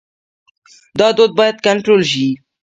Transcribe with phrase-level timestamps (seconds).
[0.99, 2.27] دا دود باید کنټرول شي.